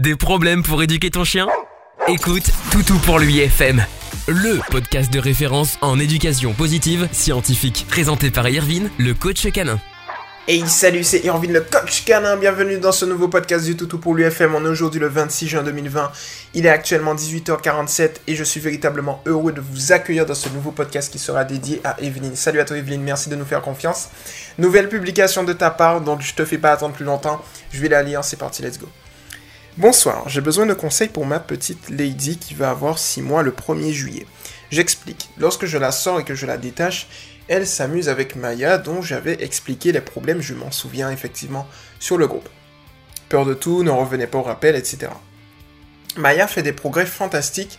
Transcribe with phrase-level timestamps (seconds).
[0.00, 1.46] Des problèmes pour éduquer ton chien?
[2.08, 3.84] Écoute Toutou pour lui FM,
[4.28, 9.78] le podcast de référence en éducation positive scientifique, présenté par Irvine, le coach canin.
[10.48, 14.14] Hey salut, c'est Irvine le coach canin, bienvenue dans ce nouveau podcast du Toutou pour
[14.14, 14.54] l'UFM.
[14.54, 16.10] On est aujourd'hui le 26 juin 2020,
[16.54, 20.70] il est actuellement 18h47 et je suis véritablement heureux de vous accueillir dans ce nouveau
[20.70, 22.36] podcast qui sera dédié à Evelyne.
[22.36, 24.08] Salut à toi Evelyne, merci de nous faire confiance.
[24.56, 27.88] Nouvelle publication de ta part, donc je te fais pas attendre plus longtemps, je vais
[27.88, 28.88] la lire, c'est parti, let's go.
[29.80, 33.52] Bonsoir, j'ai besoin de conseils pour ma petite Lady qui va avoir 6 mois le
[33.52, 34.26] 1er juillet.
[34.70, 37.08] J'explique, lorsque je la sors et que je la détache,
[37.48, 41.66] elle s'amuse avec Maya dont j'avais expliqué les problèmes, je m'en souviens effectivement,
[41.98, 42.50] sur le groupe.
[43.30, 45.12] Peur de tout, ne revenait pas au rappel, etc.
[46.18, 47.78] Maya fait des progrès fantastiques,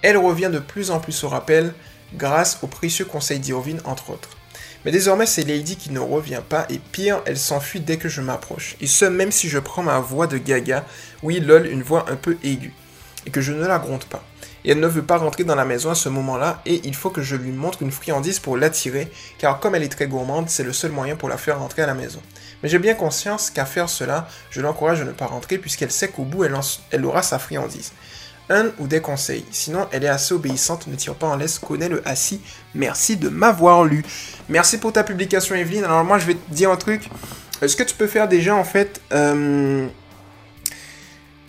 [0.00, 1.74] elle revient de plus en plus au rappel
[2.14, 4.38] grâce aux précieux conseils d'Irvine entre autres.
[4.84, 8.20] Mais désormais, c'est Lady qui ne revient pas, et pire, elle s'enfuit dès que je
[8.20, 8.76] m'approche.
[8.80, 10.84] Et ce, même si je prends ma voix de gaga,
[11.22, 12.72] oui, lol, une voix un peu aiguë,
[13.26, 14.24] et que je ne la gronde pas.
[14.64, 17.10] Et elle ne veut pas rentrer dans la maison à ce moment-là, et il faut
[17.10, 20.64] que je lui montre une friandise pour l'attirer, car comme elle est très gourmande, c'est
[20.64, 22.20] le seul moyen pour la faire rentrer à la maison.
[22.62, 26.08] Mais j'ai bien conscience qu'à faire cela, je l'encourage à ne pas rentrer, puisqu'elle sait
[26.08, 27.92] qu'au bout, elle, aura sa friandise
[28.78, 29.44] ou des conseils.
[29.50, 32.40] Sinon, elle est assez obéissante, ne tire pas en laisse, connaît le assis.
[32.74, 34.04] Merci de m'avoir lu.
[34.48, 35.84] Merci pour ta publication, Evelyne.
[35.84, 37.08] Alors, moi, je vais te dire un truc.
[37.66, 39.00] Ce que tu peux faire déjà, en fait.
[39.12, 39.86] Euh,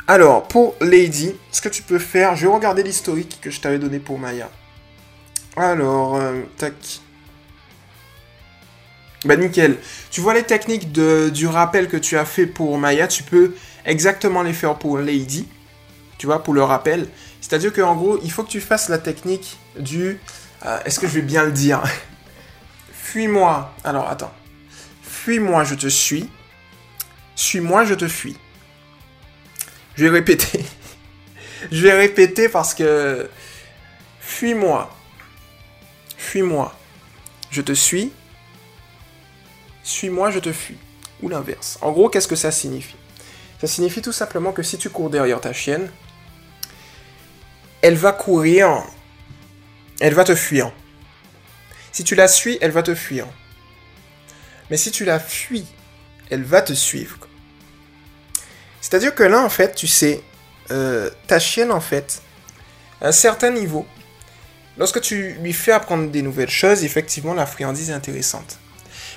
[0.08, 3.80] alors, pour Lady, ce que tu peux faire, je vais regarder l'historique que je t'avais
[3.80, 4.50] donné pour Maya.
[5.56, 6.74] Alors, euh, tac.
[9.26, 9.78] Bah nickel.
[10.12, 14.44] Tu vois les techniques du rappel que tu as fait pour Maya, tu peux exactement
[14.44, 15.48] les faire pour Lady
[16.18, 17.08] tu vois, pour le rappel.
[17.42, 20.20] C'est-à-dire qu'en gros, il faut que tu fasses la technique du...
[20.66, 21.84] Euh, est-ce que je vais bien le dire?
[22.94, 23.74] Fuis-moi.
[23.84, 24.34] Alors, attends.
[25.02, 26.30] Fuis-moi, je te suis.
[27.36, 28.38] Suis-moi, je te fuis.
[29.96, 30.66] Je vais répéter.
[31.72, 33.30] je vais répéter parce que...
[34.20, 34.90] Fuis-moi.
[36.18, 36.74] Fuis-moi.
[37.52, 38.12] Je te suis.
[39.84, 40.78] Suis-moi, je te fuis.
[41.22, 41.78] Ou l'inverse.
[41.82, 42.96] En gros, qu'est-ce que ça signifie?
[43.60, 45.90] Ça signifie tout simplement que si tu cours derrière ta chienne,
[47.84, 48.82] elle va courir,
[50.00, 50.72] elle va te fuir.
[51.92, 53.28] Si tu la suis, elle va te fuir.
[54.72, 55.66] Mais si tu la fuis,
[56.30, 57.18] elle va te suivre.
[58.80, 60.24] C'est-à-dire que là, en fait, tu sais,
[60.72, 62.22] euh, ta chienne, en fait,
[63.02, 63.86] à un certain niveau,
[64.78, 68.60] lorsque tu lui fais apprendre des nouvelles choses, effectivement, la friandise est intéressante.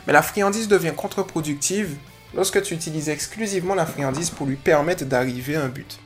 [0.07, 1.97] Mais la friandise devient contre-productive
[2.35, 6.01] lorsque tu utilises exclusivement la friandise pour lui permettre d'arriver à un but.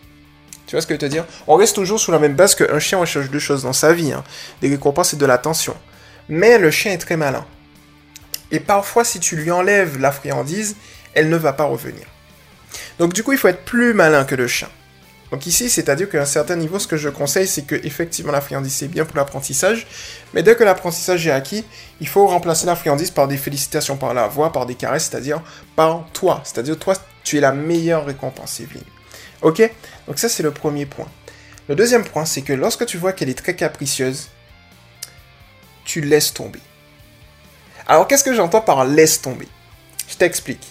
[0.71, 1.25] Tu vois ce que je veux te dire?
[1.49, 4.13] On reste toujours sous la même base qu'un chien recherche deux choses dans sa vie,
[4.13, 4.23] hein.
[4.61, 5.75] des récompenses et de l'attention.
[6.29, 7.45] Mais le chien est très malin.
[8.53, 10.77] Et parfois, si tu lui enlèves la friandise,
[11.13, 12.07] elle ne va pas revenir.
[13.01, 14.69] Donc du coup, il faut être plus malin que le chien.
[15.33, 18.41] Donc ici, c'est-à-dire qu'à un certain niveau, ce que je conseille, c'est que effectivement la
[18.41, 19.89] friandise c'est bien pour l'apprentissage,
[20.35, 21.65] mais dès que l'apprentissage est acquis,
[22.01, 25.43] il faut remplacer la friandise par des félicitations par la voix, par des caresses, c'est-à-dire
[25.75, 26.43] par toi.
[26.45, 26.95] C'est-à-dire toi,
[27.25, 28.85] tu es la meilleure récompense, Evelyne.
[29.43, 29.63] Ok
[30.07, 31.09] Donc ça, c'est le premier point.
[31.69, 34.29] Le deuxième point, c'est que lorsque tu vois qu'elle est très capricieuse,
[35.85, 36.61] tu laisses tomber.
[37.87, 39.49] Alors, qu'est-ce que j'entends par laisse tomber?
[40.09, 40.67] Je t'explique.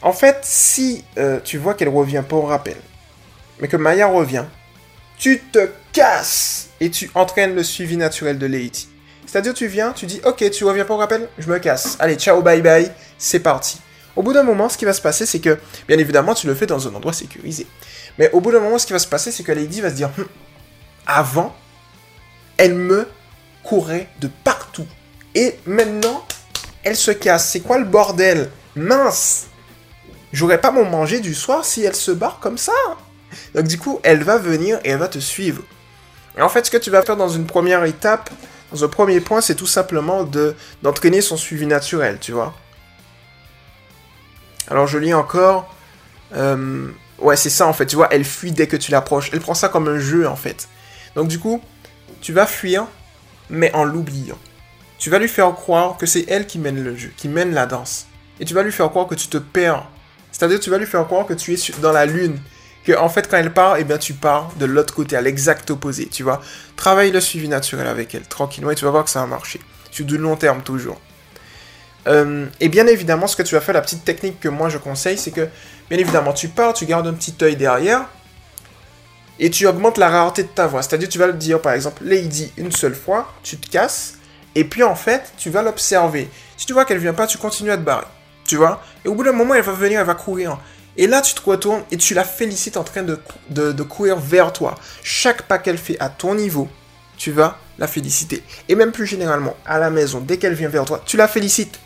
[0.00, 2.76] En fait, si euh, tu vois qu'elle revient pas au rappel,
[3.60, 4.44] mais que Maya revient,
[5.18, 8.88] tu te casses et tu entraînes le suivi naturel de Lady.
[9.26, 11.96] C'est-à-dire, tu viens, tu dis, ok, tu reviens pas au rappel, je me casse.
[12.00, 13.80] Allez, ciao, bye bye, c'est parti.
[14.16, 15.58] Au bout d'un moment, ce qui va se passer, c'est que,
[15.88, 17.66] bien évidemment, tu le fais dans un endroit sécurisé.
[18.18, 19.94] Mais au bout d'un moment, ce qui va se passer, c'est que Lady va se
[19.94, 20.26] dire, hum,
[21.06, 21.54] avant,
[22.58, 23.08] elle me
[23.62, 24.86] courait de partout.
[25.34, 26.24] Et maintenant,
[26.84, 27.50] elle se casse.
[27.50, 28.50] C'est quoi le bordel?
[28.74, 29.46] Mince
[30.32, 32.72] J'aurais pas mon manger du soir si elle se barre comme ça.
[33.54, 35.62] Donc du coup, elle va venir et elle va te suivre.
[36.38, 38.30] Et en fait, ce que tu vas faire dans une première étape,
[38.72, 42.54] dans un premier point, c'est tout simplement de d'entraîner son suivi naturel, tu vois.
[44.68, 45.74] Alors je lis encore.
[46.34, 47.86] Euh, ouais, c'est ça en fait.
[47.86, 49.30] Tu vois, elle fuit dès que tu l'approches.
[49.32, 50.68] Elle prend ça comme un jeu en fait.
[51.14, 51.62] Donc du coup,
[52.20, 52.86] tu vas fuir,
[53.50, 54.38] mais en l'oubliant.
[54.98, 57.66] Tu vas lui faire croire que c'est elle qui mène le jeu, qui mène la
[57.66, 58.06] danse.
[58.38, 59.84] Et tu vas lui faire croire que tu te perds.
[60.30, 62.38] C'est-à-dire, tu vas lui faire croire que tu es dans la lune.
[62.84, 65.70] Que en fait, quand elle part, eh bien, tu pars de l'autre côté, à l'exact
[65.70, 66.06] opposé.
[66.06, 66.40] Tu vois,
[66.76, 69.60] travaille le suivi naturel avec elle, tranquillement, et tu vas voir que ça va marcher.
[69.90, 71.00] Sur du long terme, toujours.
[72.06, 74.78] Euh, et bien évidemment, ce que tu vas faire, la petite technique que moi je
[74.78, 75.48] conseille, c'est que,
[75.88, 78.06] bien évidemment, tu pars, tu gardes un petit œil derrière,
[79.38, 80.82] et tu augmentes la rareté de ta voix.
[80.82, 84.14] C'est-à-dire, tu vas le dire, par exemple, Lady une seule fois, tu te casses,
[84.54, 86.28] et puis en fait, tu vas l'observer.
[86.56, 88.06] Si tu vois qu'elle vient pas, tu continues à te barrer.
[88.44, 88.82] Tu vois?
[89.04, 90.58] Et au bout d'un moment, elle va venir, elle va courir.
[90.96, 93.18] Et là, tu te retournes et tu la félicites en train de,
[93.48, 94.74] de, courir vers toi.
[95.02, 96.68] Chaque pas qu'elle fait à ton niveau,
[97.16, 98.42] tu vas la féliciter.
[98.68, 101.80] Et même plus généralement, à la maison, dès qu'elle vient vers toi, tu la félicites.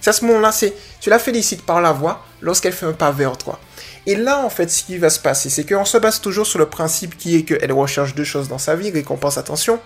[0.00, 3.10] C'est à ce moment-là, c'est tu la félicites par la voix lorsqu'elle fait un pas
[3.10, 3.58] vers toi.
[4.06, 6.58] Et là, en fait, ce qui va se passer, c'est qu'on se base toujours sur
[6.58, 9.78] le principe qui est qu'elle recherche deux choses dans sa vie, récompense, attention,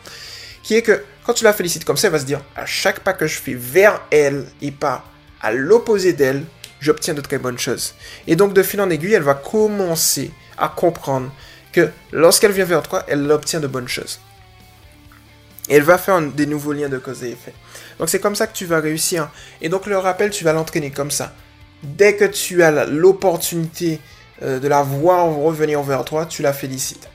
[0.63, 3.01] qui est que quand tu la félicites comme ça, elle va se dire, à chaque
[3.01, 5.05] pas que je fais vers elle et pas
[5.41, 6.45] à l'opposé d'elle,
[6.81, 7.95] j'obtiens de très bonnes choses.
[8.27, 11.31] Et donc, de fil en aiguille, elle va commencer à comprendre
[11.73, 14.21] que lorsqu'elle vient vers toi, elle obtient de bonnes choses.
[15.69, 17.55] Et elle va faire des nouveaux liens de cause et effet.
[17.99, 19.31] Donc c'est comme ça que tu vas réussir.
[19.63, 21.33] Et donc le rappel, tu vas l'entraîner comme ça.
[21.83, 24.01] Dès que tu as l'opportunité
[24.43, 27.09] euh, de la voir revenir vers toi, tu la félicites.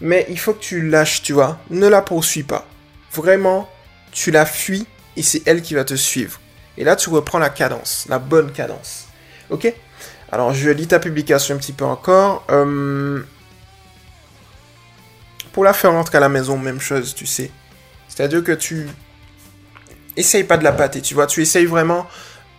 [0.00, 1.58] Mais il faut que tu lâches, tu vois.
[1.70, 2.66] Ne la poursuis pas.
[3.12, 3.68] Vraiment,
[4.12, 4.86] tu la fuis
[5.16, 6.40] et c'est elle qui va te suivre.
[6.76, 9.06] Et là, tu reprends la cadence, la bonne cadence.
[9.50, 9.72] Ok?
[10.30, 12.44] Alors, je lis ta publication un petit peu encore.
[12.50, 13.22] Euh,
[15.52, 17.50] pour la faire rentrer à la maison, même chose, tu sais.
[18.18, 18.88] C'est-à-dire que tu...
[20.16, 21.28] Essaye pas de la pâter, tu vois.
[21.28, 22.04] Tu essayes vraiment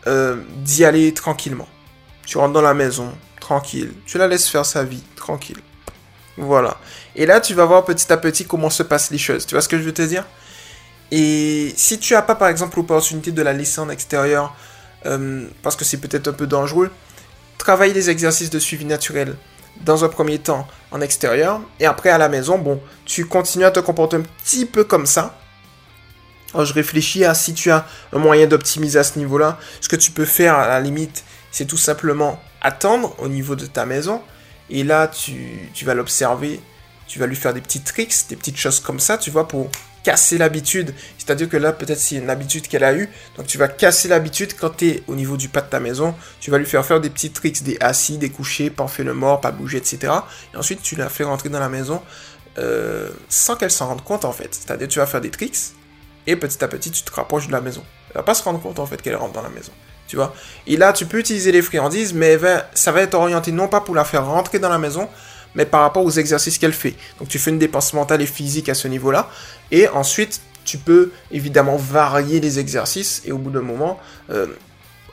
[0.08, 1.68] euh, d'y aller tranquillement.
[2.26, 3.92] Tu rentres dans la maison, tranquille.
[4.06, 5.58] Tu la laisses faire sa vie, tranquille.
[6.38, 6.78] Voilà.
[7.14, 9.46] Et là, tu vas voir petit à petit comment se passent les choses.
[9.46, 10.26] Tu vois ce que je veux te dire?
[11.12, 14.56] Et si tu n'as pas, par exemple, l'opportunité de la laisser en extérieur,
[15.08, 16.90] euh, parce que c'est peut-être un peu dangereux,
[17.58, 19.36] travaille des exercices de suivi naturel
[19.82, 23.72] dans un premier temps en extérieur, et après à la maison, bon, tu continues à
[23.72, 25.39] te comporter un petit peu comme ça,
[26.54, 29.60] je réfléchis à si tu as un moyen d'optimiser à ce niveau-là.
[29.82, 33.66] Ce que tu peux faire à la limite, c'est tout simplement attendre au niveau de
[33.66, 34.22] ta maison.
[34.70, 36.60] Et là, tu, vas l'observer.
[37.08, 39.70] Tu vas lui faire des petits tricks, des petites choses comme ça, tu vois, pour
[40.04, 40.94] casser l'habitude.
[41.18, 43.10] C'est-à-dire que là, peut-être c'est une habitude qu'elle a eue.
[43.36, 46.16] Donc tu vas casser l'habitude quand tu es au niveau du pas de ta maison.
[46.40, 49.14] Tu vas lui faire faire des petits tricks, des assis, des couchés, pas fait le
[49.14, 50.14] mort, pas bouger, etc.
[50.54, 52.02] Et ensuite, tu la fais rentrer dans la maison
[52.60, 54.54] euh, sans qu'elle s'en rende compte en fait.
[54.54, 55.74] C'est-à-dire tu vas faire des tricks
[56.28, 57.84] et petit à petit, tu te rapproches de la maison.
[58.10, 59.72] Elle va pas se rendre compte en fait qu'elle rentre dans la maison.
[60.08, 60.34] Tu vois?
[60.66, 62.38] Et là, tu peux utiliser les friandises, mais
[62.74, 65.08] ça va être orienté non pas pour la faire rentrer dans la maison,
[65.54, 66.96] mais par rapport aux exercices qu'elle fait.
[67.20, 69.30] Donc tu fais une dépense mentale et physique à ce niveau-là.
[69.72, 73.22] Et ensuite, tu peux évidemment varier les exercices.
[73.26, 74.00] Et au bout d'un moment,
[74.32, 74.48] euh,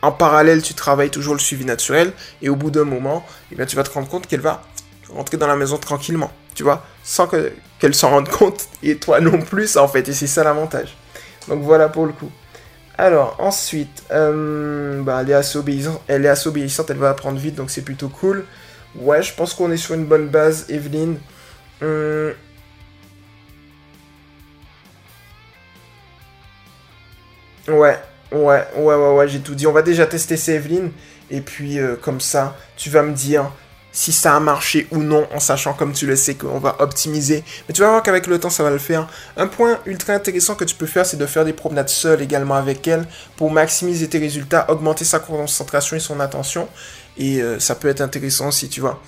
[0.03, 2.12] en parallèle, tu travailles toujours le suivi naturel.
[2.43, 4.62] Et au bout d'un moment, eh tu vas te rendre compte qu'elle va
[5.08, 6.32] rentrer dans la maison tranquillement.
[6.55, 6.85] Tu vois?
[7.08, 8.67] Sans qu'elle s'en rende compte.
[8.82, 10.08] Et toi non plus, en fait.
[10.08, 10.97] Et c'est ça l'avantage.
[11.49, 12.31] Donc voilà pour le coup.
[12.99, 17.70] Alors ensuite, euh, bah, elle, est assez obéissante, elle est elle va apprendre vite, donc
[17.70, 18.44] c'est plutôt cool.
[18.97, 21.19] Ouais, je pense qu'on est sur une bonne base, Evelyne.
[21.82, 22.32] Hum.
[27.69, 27.99] Ouais,
[28.32, 29.67] ouais, ouais, ouais, ouais, j'ai tout dit.
[29.67, 30.91] On va déjà tester Evelyne.
[31.31, 33.50] Et puis, euh, comme ça, tu vas me dire
[33.96, 37.43] si ça a marché ou non, en sachant comme tu le sais qu'on va optimiser.
[37.66, 39.08] Mais tu vas voir qu'avec le temps, ça va le faire.
[39.38, 42.56] Un point ultra intéressant que tu peux faire, c'est de faire des promenades seules également
[42.56, 43.06] avec elle
[43.37, 46.69] pour maximiser tes résultats, augmenter sa concentration et son attention.
[47.16, 49.00] Et euh, ça peut être intéressant aussi, tu vois.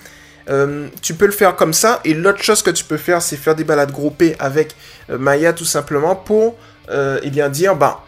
[0.49, 1.99] Euh, tu peux le faire comme ça.
[2.03, 4.75] Et l'autre chose que tu peux faire, c'est faire des balades groupées avec
[5.11, 6.55] euh, Maya tout simplement pour
[6.91, 8.03] eh bien dire, bah,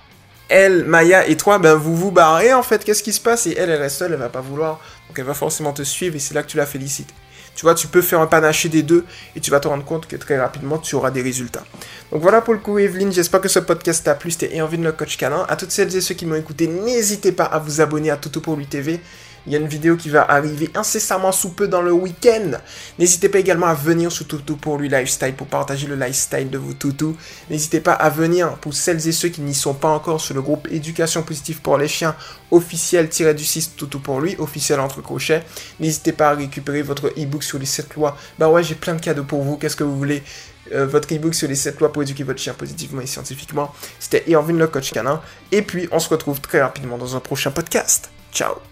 [0.51, 2.83] elle, Maya et toi, ben vous vous barrez en fait.
[2.83, 3.47] Qu'est-ce qui se passe?
[3.47, 4.79] Et elle, elle reste seule, elle va pas vouloir
[5.11, 7.13] donc elle va forcément te suivre et c'est là que tu la félicites.
[7.53, 9.03] Tu vois, tu peux faire un panaché des deux
[9.35, 11.65] et tu vas te rendre compte que très rapidement, tu auras des résultats.
[12.13, 13.11] Donc voilà pour le coup, Evelyne.
[13.11, 14.31] J'espère que ce podcast t'a plu.
[14.31, 15.45] C'était envie de le coach canin.
[15.49, 18.39] À toutes celles et ceux qui m'ont écouté, n'hésitez pas à vous abonner à Toto
[18.39, 19.01] pour lui TV.
[19.47, 22.51] Il y a une vidéo qui va arriver incessamment sous peu dans le week-end.
[22.99, 26.57] N'hésitez pas également à venir sur Toutou pour lui lifestyle, pour partager le lifestyle de
[26.57, 27.15] vos toutous.
[27.49, 30.41] N'hésitez pas à venir pour celles et ceux qui n'y sont pas encore sur le
[30.41, 32.15] groupe Éducation positive pour les chiens
[32.51, 35.43] officiel-du 6 Toutou pour lui, officiel entre crochets.
[35.79, 38.17] N'hésitez pas à récupérer votre e-book sur les 7 lois.
[38.37, 39.57] Bah ouais, j'ai plein de cadeaux pour vous.
[39.57, 40.23] Qu'est-ce que vous voulez?
[40.73, 43.73] Euh, votre e-book sur les 7 lois pour éduquer votre chien positivement et scientifiquement.
[43.99, 45.21] C'était Irvin le coach canin.
[45.51, 48.09] Et puis, on se retrouve très rapidement dans un prochain podcast.
[48.31, 48.70] Ciao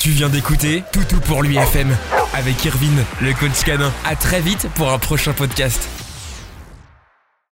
[0.00, 1.96] tu viens d'écouter Toutou pour lui FM
[2.34, 3.92] avec Irvine, le coach canin.
[4.04, 5.88] À très vite pour un prochain podcast.